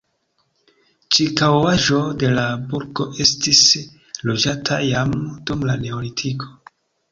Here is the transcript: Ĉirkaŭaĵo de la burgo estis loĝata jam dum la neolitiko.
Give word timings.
Ĉirkaŭaĵo 1.17 1.99
de 2.23 2.31
la 2.39 2.47
burgo 2.73 3.07
estis 3.27 3.63
loĝata 4.31 4.81
jam 4.89 5.15
dum 5.51 5.71
la 5.71 5.79
neolitiko. 5.87 6.53